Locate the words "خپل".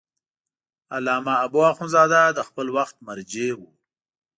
2.47-2.67